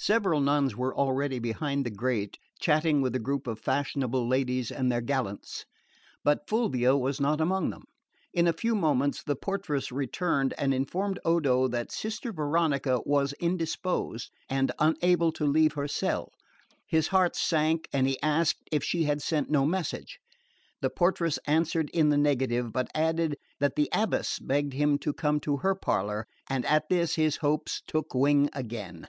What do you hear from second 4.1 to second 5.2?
ladies and their